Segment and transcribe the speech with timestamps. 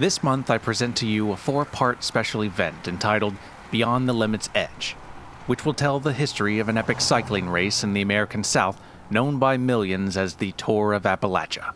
[0.00, 3.34] This month, I present to you a four part special event entitled
[3.70, 4.96] Beyond the Limit's Edge,
[5.46, 9.38] which will tell the history of an epic cycling race in the American South known
[9.38, 11.74] by millions as the Tour of Appalachia.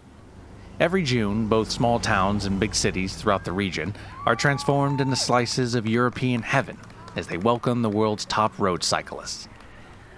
[0.81, 3.95] Every June, both small towns and big cities throughout the region
[4.25, 6.79] are transformed into slices of European heaven
[7.17, 9.49] as they welcome the world's top road cyclists.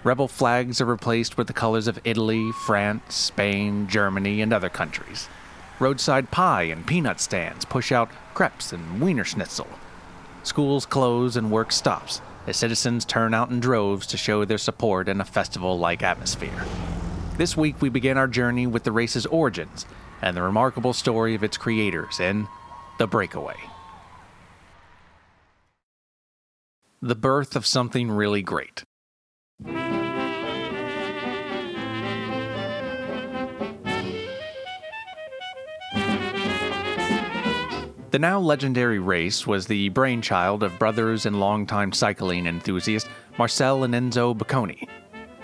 [0.05, 5.27] Rebel flags are replaced with the colors of Italy, France, Spain, Germany, and other countries.
[5.79, 9.67] Roadside pie and peanut stands push out crepes and Wiener Schnitzel.
[10.41, 15.07] Schools close and work stops as citizens turn out in droves to show their support
[15.07, 16.65] in a festival like atmosphere.
[17.37, 19.85] This week, we begin our journey with the race's origins
[20.21, 22.47] and the remarkable story of its creators in
[22.97, 23.57] The Breakaway.
[27.03, 28.83] The birth of something really great.
[38.09, 43.93] The now legendary race was the brainchild of brothers and longtime cycling enthusiast Marcel and
[43.93, 44.87] Enzo Bocconi.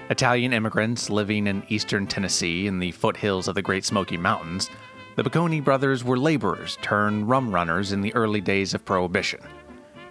[0.09, 4.69] Italian immigrants living in eastern Tennessee in the foothills of the Great Smoky Mountains,
[5.17, 9.41] the Bocconi brothers were laborers turned rum runners in the early days of Prohibition.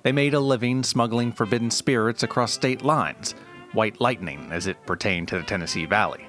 [0.03, 3.35] They made a living smuggling forbidden spirits across state lines,
[3.73, 6.27] white lightning as it pertained to the Tennessee Valley.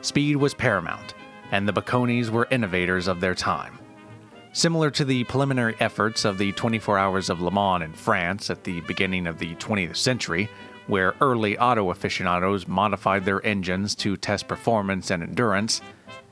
[0.00, 1.12] Speed was paramount,
[1.52, 3.78] and the Bocconis were innovators of their time.
[4.52, 8.64] Similar to the preliminary efforts of the 24 Hours of Le Mans in France at
[8.64, 10.48] the beginning of the 20th century,
[10.86, 15.80] where early auto aficionados modified their engines to test performance and endurance,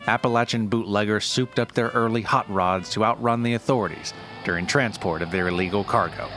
[0.07, 4.15] Appalachian bootleggers souped up their early hot rods to outrun the authorities
[4.45, 6.29] during transport of their illegal cargo.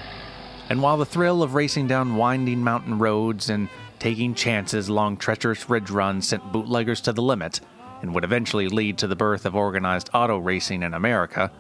[0.70, 5.70] And while the thrill of racing down winding mountain roads and taking chances along treacherous
[5.70, 7.62] ridge runs sent bootleggers to the limit
[8.02, 11.52] and would eventually lead to the birth of organized auto racing in America,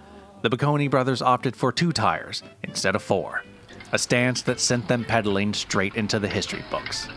[0.41, 3.43] the Bocconi brothers opted for two tires instead of four,
[3.91, 7.07] a stance that sent them pedaling straight into the history books.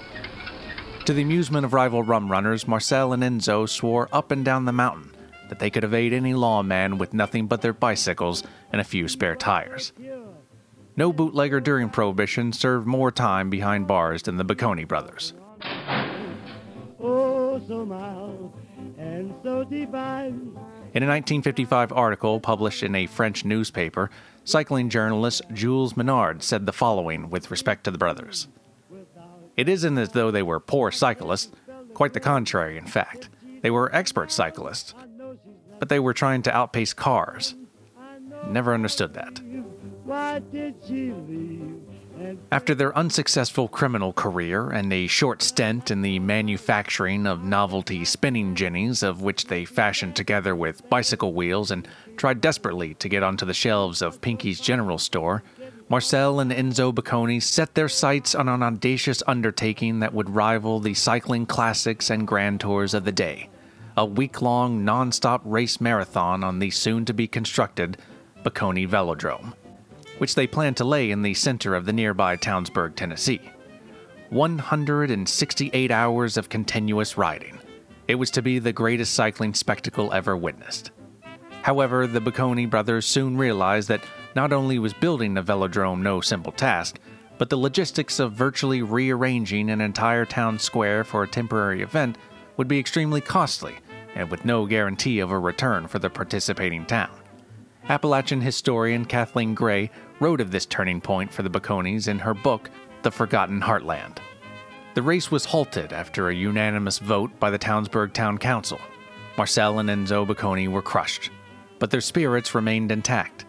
[1.06, 4.72] To the amusement of rival rum runners, Marcel and Enzo swore up and down the
[4.72, 5.10] mountain
[5.48, 9.36] that they could evade any lawman with nothing but their bicycles and a few spare
[9.36, 9.92] tires.
[10.96, 15.34] No bootlegger during Prohibition served more time behind bars than the Bocconi brothers.
[17.00, 18.54] Oh, so mild
[18.98, 20.56] and so divine.
[20.94, 24.10] In a 1955 article published in a French newspaper,
[24.44, 28.46] cycling journalist Jules Menard said the following with respect to the brothers
[29.56, 31.50] It isn't as though they were poor cyclists,
[31.94, 33.30] quite the contrary, in fact.
[33.62, 34.92] They were expert cyclists,
[35.78, 37.54] but they were trying to outpace cars.
[38.46, 39.40] Never understood that.
[42.50, 48.54] After their unsuccessful criminal career and a short stint in the manufacturing of novelty spinning
[48.54, 53.46] jennies, of which they fashioned together with bicycle wheels and tried desperately to get onto
[53.46, 55.42] the shelves of Pinky's General Store,
[55.88, 60.94] Marcel and Enzo Bocconi set their sights on an audacious undertaking that would rival the
[60.94, 63.48] cycling classics and grand tours of the day
[63.96, 67.98] a week long, non stop race marathon on the soon to be constructed
[68.42, 69.52] Bocconi Velodrome
[70.18, 73.40] which they planned to lay in the center of the nearby Townsburg, Tennessee.
[74.30, 77.58] 168 hours of continuous riding.
[78.08, 80.90] It was to be the greatest cycling spectacle ever witnessed.
[81.62, 86.52] However, the Bocconi brothers soon realized that not only was building a velodrome no simple
[86.52, 86.98] task,
[87.38, 92.16] but the logistics of virtually rearranging an entire town square for a temporary event
[92.56, 93.74] would be extremely costly
[94.14, 97.10] and with no guarantee of a return for the participating town.
[97.88, 99.90] Appalachian historian Kathleen Gray
[100.22, 102.70] wrote of this turning point for the Bocconis in her book,
[103.02, 104.18] The Forgotten Heartland.
[104.94, 108.80] The race was halted after a unanimous vote by the Townsburg Town Council.
[109.36, 111.32] Marcel and Enzo Bocconi were crushed,
[111.80, 113.46] but their spirits remained intact.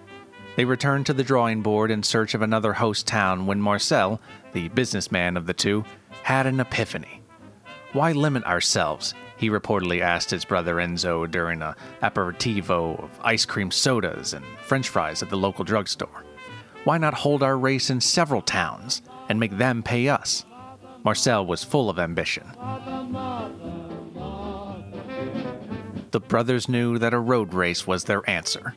[0.55, 4.19] They returned to the drawing board in search of another host town when Marcel,
[4.53, 5.85] the businessman of the two,
[6.23, 7.21] had an epiphany.
[7.91, 9.13] Why limit ourselves?
[9.37, 14.89] He reportedly asked his brother Enzo during a aperitivo of ice cream sodas and french
[14.89, 16.23] fries at the local drugstore.
[16.83, 20.45] Why not hold our race in several towns and make them pay us?
[21.03, 22.47] Marcel was full of ambition.
[26.13, 28.75] the brothers knew that a road race was their answer.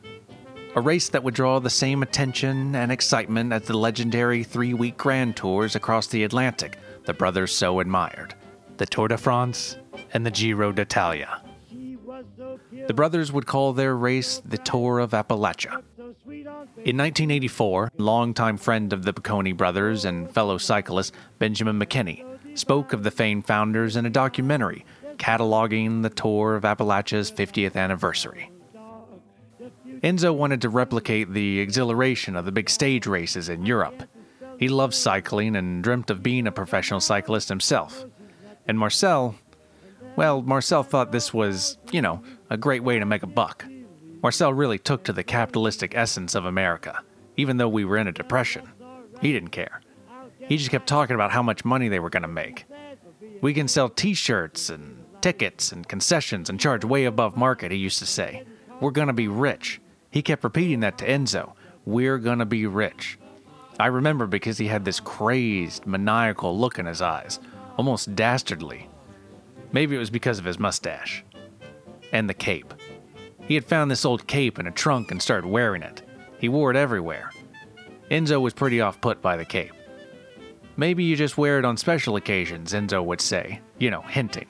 [0.75, 4.97] A race that would draw the same attention and excitement as the legendary three week
[4.97, 8.33] grand tours across the Atlantic the brothers so admired
[8.77, 9.77] the Tour de France
[10.13, 11.41] and the Giro d'Italia.
[12.87, 15.83] The brothers would call their race the Tour of Appalachia.
[16.85, 22.23] In 1984, longtime friend of the Bocconi brothers and fellow cyclist Benjamin McKinney
[22.57, 24.85] spoke of the famed founders in a documentary
[25.17, 28.51] cataloging the Tour of Appalachia's 50th anniversary.
[30.01, 34.03] Enzo wanted to replicate the exhilaration of the big stage races in Europe.
[34.59, 38.05] He loved cycling and dreamt of being a professional cyclist himself.
[38.67, 39.35] And Marcel,
[40.15, 43.65] well, Marcel thought this was, you know, a great way to make a buck.
[44.21, 47.01] Marcel really took to the capitalistic essence of America,
[47.35, 48.71] even though we were in a depression.
[49.21, 49.81] He didn't care.
[50.39, 52.65] He just kept talking about how much money they were going to make.
[53.41, 57.77] We can sell t shirts and tickets and concessions and charge way above market, he
[57.77, 58.43] used to say.
[58.79, 59.81] We're going to be rich.
[60.11, 61.53] He kept repeating that to Enzo.
[61.85, 63.19] We're going to be rich.
[63.79, 67.39] I remember because he had this crazed, maniacal look in his eyes,
[67.77, 68.89] almost dastardly.
[69.71, 71.23] Maybe it was because of his mustache.
[72.11, 72.73] And the cape.
[73.47, 76.03] He had found this old cape in a trunk and started wearing it.
[76.39, 77.31] He wore it everywhere.
[78.11, 79.71] Enzo was pretty off put by the cape.
[80.75, 84.47] Maybe you just wear it on special occasions, Enzo would say, you know, hinting.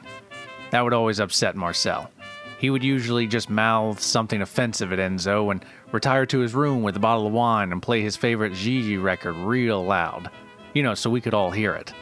[0.71, 2.11] That would always upset Marcel.
[2.59, 6.97] He would usually just mouth something offensive at Enzo and retire to his room with
[6.97, 10.31] a bottle of wine and play his favorite Gigi record real loud.
[10.73, 11.93] You know, so we could all hear it.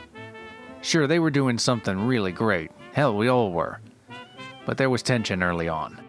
[0.81, 2.71] Sure, they were doing something really great.
[2.93, 3.79] Hell, we all were.
[4.65, 5.99] But there was tension early on.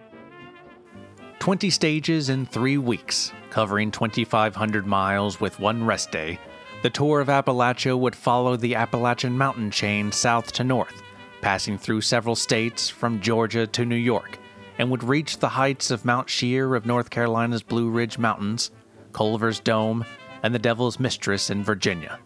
[1.47, 6.41] 20 stages in three weeks, covering 2,500 miles with one rest day,
[6.83, 11.05] the Tour of Appalachia would follow the Appalachian mountain chain south to north,
[11.43, 14.41] passing through several states from Georgia to New York,
[14.79, 18.73] and would reach the heights of Mount Shear of North Carolina's Blue Ridge Mountains,
[19.13, 20.05] Culver's Dome,
[20.43, 22.19] and the Devil's Mistress in Virginia.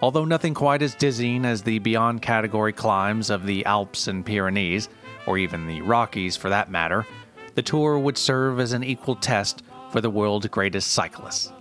[0.00, 4.88] Although nothing quite as dizzying as the beyond category climbs of the Alps and Pyrenees,
[5.28, 7.06] or even the Rockies for that matter,
[7.54, 11.52] the tour would serve as an equal test for the world's greatest cyclists.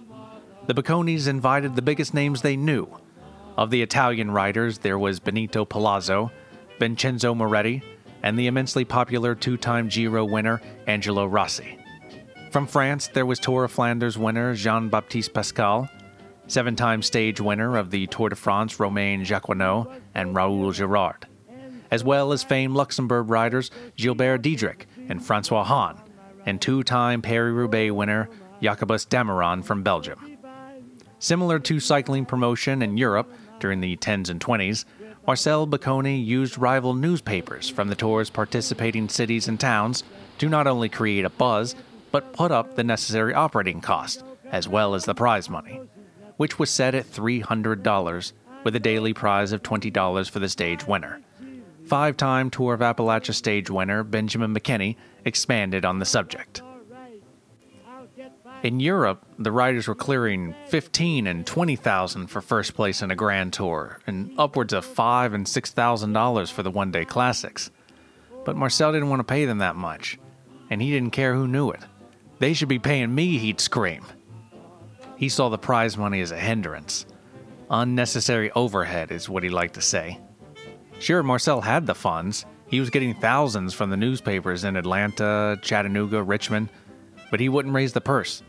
[0.67, 2.87] The Bocconis invited the biggest names they knew.
[3.57, 6.31] Of the Italian riders, there was Benito Palazzo,
[6.79, 7.83] Vincenzo Moretti,
[8.23, 11.77] and the immensely popular two time Giro winner Angelo Rossi.
[12.51, 15.89] From France, there was Tour of Flanders winner Jean Baptiste Pascal,
[16.47, 21.27] seven time stage winner of the Tour de France Romain Jacquinot and Raoul Girard,
[21.89, 26.01] as well as famed Luxembourg riders Gilbert Diedrich and Francois Hahn,
[26.45, 28.29] and two time Paris Roubaix winner
[28.61, 30.37] Jacobus Dameron from Belgium.
[31.19, 34.85] Similar to cycling promotion in Europe during the 10s and 20s,
[35.27, 40.03] Marcel Bocconi used rival newspapers from the tour's participating cities and towns
[40.39, 41.75] to not only create a buzz,
[42.11, 45.79] but put up the necessary operating cost, as well as the prize money,
[46.37, 51.21] which was set at $300, with a daily prize of $20 for the stage winner.
[51.91, 54.95] Five time Tour of Appalachia stage winner Benjamin McKinney
[55.25, 56.61] expanded on the subject.
[58.63, 63.51] In Europe, the riders were clearing 15 and 20,000 for first place in a grand
[63.51, 67.69] tour and upwards of 5 and 6,000 dollars for the one-day classics.
[68.45, 70.17] But Marcel didn't want to pay them that much,
[70.69, 71.81] and he didn't care who knew it.
[72.39, 74.05] They should be paying me, he'd scream.
[75.17, 77.05] He saw the prize money as a hindrance.
[77.69, 80.21] Unnecessary overhead is what he liked to say.
[81.01, 82.45] Sure, Marcel had the funds.
[82.67, 86.69] He was getting thousands from the newspapers in Atlanta, Chattanooga, Richmond,
[87.31, 88.43] but he wouldn't raise the purse.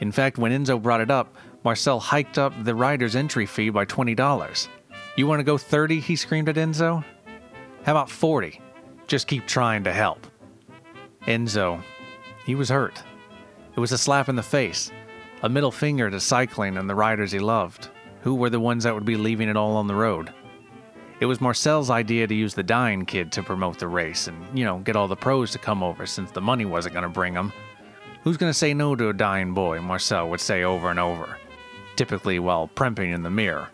[0.00, 3.84] In fact, when Enzo brought it up, Marcel hiked up the rider's entry fee by
[3.84, 4.68] $20.
[5.16, 6.00] You want to go 30?
[6.00, 7.04] he screamed at Enzo.
[7.82, 8.58] How about 40?
[9.06, 10.26] Just keep trying to help.
[11.26, 11.82] Enzo,
[12.46, 13.02] he was hurt.
[13.76, 14.90] It was a slap in the face,
[15.42, 17.90] a middle finger to cycling and the riders he loved,
[18.22, 20.32] who were the ones that would be leaving it all on the road.
[21.20, 24.64] It was Marcel's idea to use the dying kid to promote the race and, you
[24.64, 27.34] know, get all the pros to come over since the money wasn't going to bring
[27.34, 27.52] them.
[28.24, 29.82] Who's going to say no to a dying boy?
[29.82, 31.36] Marcel would say over and over,
[31.96, 33.68] typically while primping in the mirror,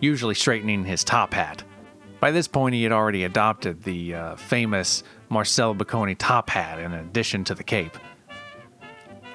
[0.00, 1.62] usually straightening his top hat.
[2.18, 6.92] By this point, he had already adopted the uh, famous Marcel Bocconi top hat in
[6.92, 7.96] addition to the cape.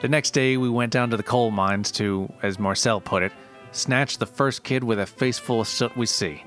[0.01, 3.31] The next day, we went down to the coal mines to, as Marcel put it,
[3.71, 6.43] snatch the first kid with a face full of soot we see.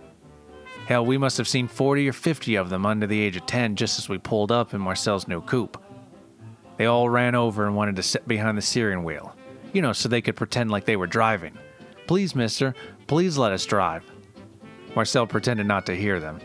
[0.90, 3.76] Hell, we must have seen 40 or 50 of them under the age of 10
[3.76, 5.80] just as we pulled up in Marcel's new coupe.
[6.78, 9.36] They all ran over and wanted to sit behind the steering wheel.
[9.72, 11.56] You know, so they could pretend like they were driving.
[12.08, 12.74] Please, mister,
[13.06, 14.02] please let us drive.
[14.96, 16.40] Marcel pretended not to hear them.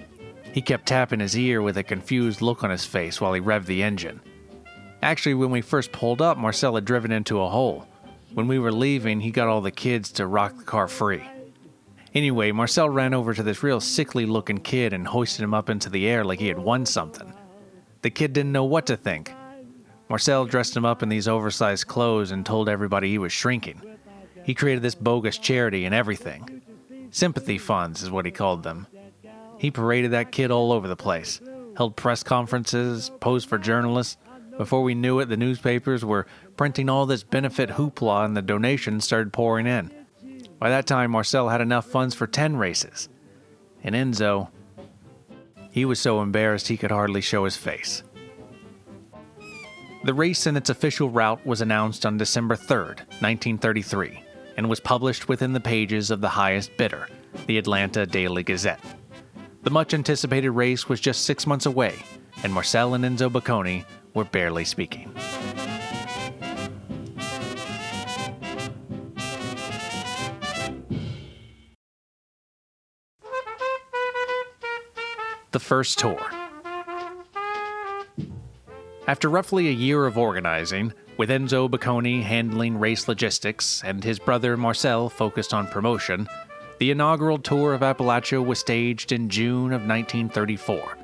[0.54, 3.66] He kept tapping his ear with a confused look on his face while he revved
[3.66, 4.22] the engine.
[5.02, 7.88] Actually, when we first pulled up, Marcel had driven into a hole.
[8.36, 11.24] When we were leaving, he got all the kids to rock the car free.
[12.16, 15.90] Anyway, Marcel ran over to this real sickly looking kid and hoisted him up into
[15.90, 17.34] the air like he had won something.
[18.04, 19.34] The kid didn't know what to think.
[20.08, 23.82] Marcel dressed him up in these oversized clothes and told everybody he was shrinking.
[24.46, 26.62] He created this bogus charity and everything.
[27.12, 28.88] Sympathy funds is what he called them.
[29.58, 31.42] He paraded that kid all over the place,
[31.76, 34.18] held press conferences, posed for journalists.
[34.58, 39.04] Before we knew it, the newspapers were printing all this benefit hoopla and the donations
[39.04, 39.92] started pouring in.
[40.60, 43.10] By that time, Marcel had enough funds for 10 races.
[43.84, 44.50] And Enzo,
[45.70, 48.04] he was so embarrassed he could hardly show his face.
[50.04, 54.24] The race and its official route was announced on December 3rd, 1933,
[54.56, 57.10] and was published within the pages of the highest bidder,
[57.48, 58.80] the Atlanta Daily Gazette.
[59.64, 61.96] The much anticipated race was just six months away,
[62.44, 63.84] and Marcel and Enzo Bocconi
[64.14, 65.12] were barely speaking.
[75.56, 76.20] The first tour.
[79.08, 84.58] After roughly a year of organizing, with Enzo Bocconi handling race logistics and his brother
[84.58, 86.28] Marcel focused on promotion,
[86.80, 90.98] the inaugural tour of Appalachia was staged in June of 1934.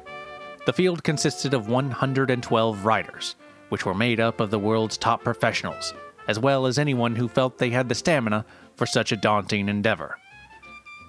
[0.66, 3.38] The field consisted of 112 riders,
[3.70, 5.94] which were made up of the world's top professionals,
[6.28, 10.18] as well as anyone who felt they had the stamina for such a daunting endeavor.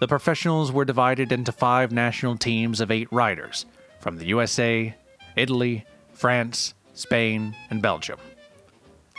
[0.02, 3.66] The professionals were divided into five national teams of eight riders
[4.00, 4.96] from the USA,
[5.36, 8.18] Italy, France, Spain, and Belgium.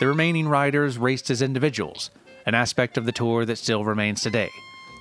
[0.01, 2.11] The remaining riders raced as individuals,
[2.45, 4.49] an aspect of the tour that still remains today,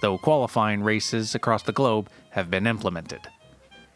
[0.02, 3.22] though qualifying races across the globe have been implemented.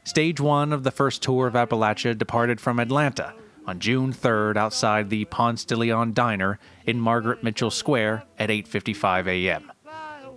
[0.02, 3.33] Stage one of the first tour of Appalachia departed from Atlanta
[3.64, 9.28] on June 3rd outside the Ponce de Leon Diner in Margaret Mitchell Square at 8:55
[9.28, 9.71] a.m.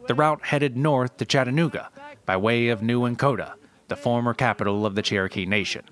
[0.10, 1.92] The route headed north to Chattanooga
[2.26, 3.54] by way of New Ancona,
[3.90, 5.86] the former capital of the Cherokee Nation.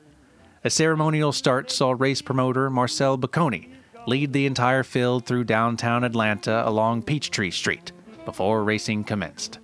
[0.63, 3.69] A ceremonial start saw race promoter Marcel Bocconi
[4.07, 7.91] lead the entire field through downtown Atlanta along Peachtree Street
[8.25, 9.59] before racing commenced.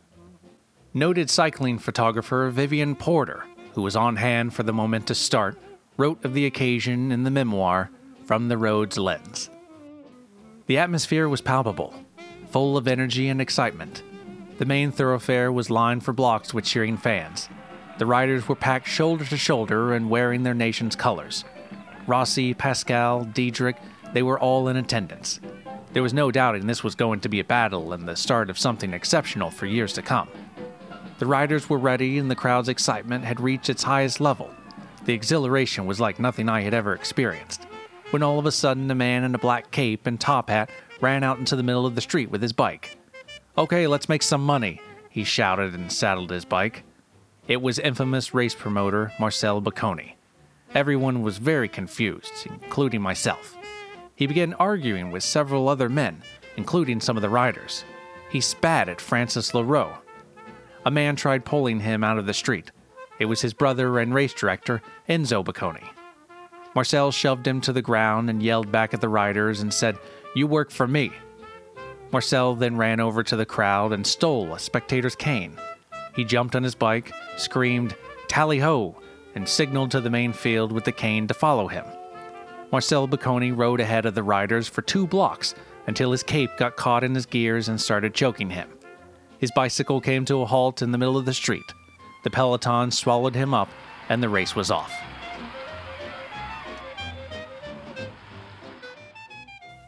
[0.94, 5.58] Noted cycling photographer Vivian Porter who was on hand for the momentous start,
[5.98, 7.90] wrote of the occasion in the memoir,
[8.26, 9.50] From the Road's Lens.
[10.68, 11.96] The atmosphere was palpable,
[12.52, 14.04] full of energy and excitement.
[14.58, 17.50] The main thoroughfare was lined for blocks with cheering fans.
[17.98, 21.44] The riders were packed shoulder to shoulder and wearing their nation's colors.
[22.06, 23.78] Rossi, Pascal, Diedrich,
[24.14, 25.40] they were all in attendance.
[25.94, 28.60] There was no doubting this was going to be a battle and the start of
[28.60, 30.28] something exceptional for years to come.
[31.20, 34.50] The riders were ready, and the crowd's excitement had reached its highest level.
[35.06, 37.66] The exhilaration was like nothing I had ever experienced.
[38.12, 40.70] When all of a sudden, a man in a black cape and top hat
[41.02, 42.98] ran out into the middle of the street with his bike.
[43.56, 46.84] Okay, let's make some money, he shouted and saddled his bike.
[47.48, 50.14] It was infamous race promoter Marcel Bocconi.
[50.74, 53.56] Everyone was very confused, including myself.
[54.16, 56.24] He began arguing with several other men,
[56.58, 57.84] including some of the riders.
[58.32, 59.92] He spat at Francis Leroux,
[60.86, 62.72] a man tried pulling him out of the street.
[63.20, 65.88] It was his brother and race director, Enzo Bocconi.
[66.76, 69.98] Marcel shoved him to the ground and yelled back at the riders and said,
[70.36, 71.12] You work for me.
[72.14, 75.58] Marcel then ran over to the crowd and stole a spectator's cane.
[76.16, 77.96] He jumped on his bike, screamed,
[78.28, 78.96] Tally ho,
[79.34, 81.86] and signaled to the main field with the cane to follow him.
[82.72, 85.56] Marcel Bocconi rode ahead of the riders for two blocks
[85.88, 88.70] until his cape got caught in his gears and started choking him.
[89.40, 91.74] His bicycle came to a halt in the middle of the street.
[92.24, 93.70] The peloton swallowed him up,
[94.08, 94.94] and the race was off.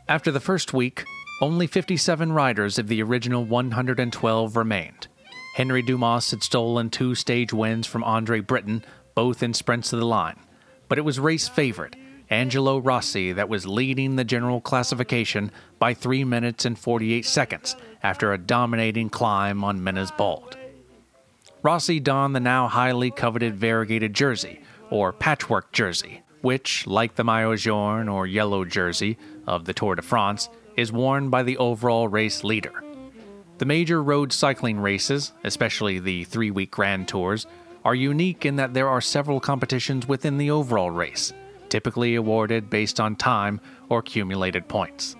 [0.07, 1.05] After the first week,
[1.41, 5.07] only 57 riders of the original 112 remained.
[5.55, 8.83] Henry Dumas had stolen two stage wins from Andre Britton,
[9.15, 10.39] both in sprints to the line.
[10.87, 11.95] But it was race favorite,
[12.29, 18.31] Angelo Rossi, that was leading the general classification by 3 minutes and 48 seconds after
[18.31, 20.57] a dominating climb on Mena's Bald.
[21.63, 27.59] Rossi donned the now highly coveted variegated jersey, or patchwork jersey, which, like the maillot
[27.59, 32.43] jaune or yellow jersey of the Tour de France, is worn by the overall race
[32.43, 32.83] leader.
[33.57, 37.47] The major road cycling races, especially the three week Grand Tours,
[37.83, 41.33] are unique in that there are several competitions within the overall race
[41.69, 45.15] typically awarded based on time or accumulated points.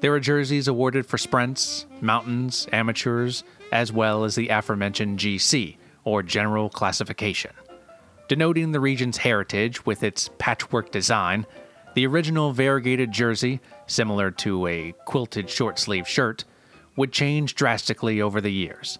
[0.00, 6.22] There are jerseys awarded for sprints, mountains, amateurs, as well as the aforementioned GC, or
[6.22, 7.52] General Classification.
[8.28, 11.46] Denoting the region's heritage with its patchwork design,
[11.96, 16.44] The original variegated jersey, similar to a quilted short sleeve shirt,
[16.94, 18.98] would change drastically over the years.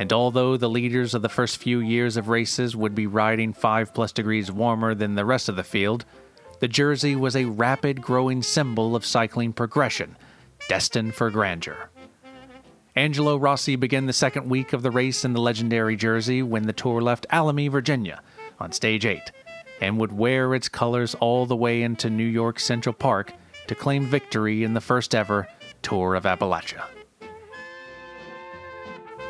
[0.00, 3.94] And although the leaders of the first few years of races would be riding 5
[3.94, 6.04] plus degrees warmer than the rest of the field,
[6.58, 10.16] the jersey was a rapid growing symbol of cycling progression,
[10.68, 11.88] destined for grandeur.
[12.96, 16.72] Angelo Rossi began the second week of the race in the legendary jersey when the
[16.72, 18.20] Tour left Alamy, Virginia,
[18.58, 19.20] on stage 8,
[19.84, 23.34] and would wear its colors all the way into New York Central Park
[23.66, 25.46] to claim victory in the first ever
[25.82, 26.84] Tour of Appalachia.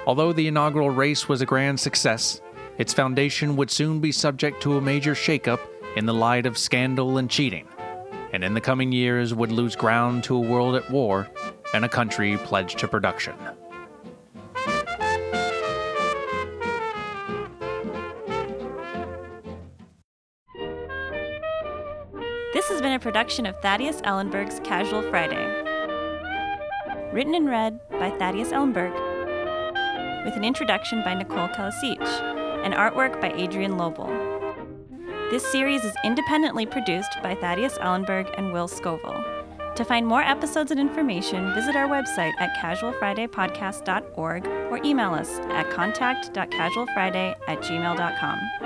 [0.06, 2.40] Although the inaugural race was a grand success,
[2.78, 5.58] its foundation would soon be subject to a major shakeup
[5.96, 7.66] in the light of scandal and cheating,
[8.32, 11.28] and in the coming years would lose ground to a world at war
[11.74, 13.34] and a country pledged to production.
[22.54, 25.44] This has been a production of Thaddeus Ellenberg's Casual Friday.
[27.12, 28.94] Written and read by Thaddeus Ellenberg,
[30.24, 32.06] with an introduction by Nicole Kalasich
[32.64, 34.06] and artwork by Adrian Lobel.
[35.32, 39.24] This series is independently produced by Thaddeus Ellenberg and Will Scoville.
[39.74, 45.68] To find more episodes and information, visit our website at casualfridaypodcast.org or email us at
[45.72, 48.63] contact.casualfriday at gmail.com.